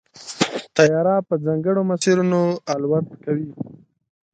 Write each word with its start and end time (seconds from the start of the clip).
طیاره 0.75 1.15
په 1.27 1.35
ځانګړو 1.45 1.81
مسیرونو 1.91 2.39
الوت 2.73 3.07
کوي. 3.23 3.49